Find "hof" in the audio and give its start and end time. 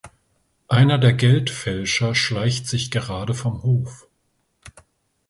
3.61-4.07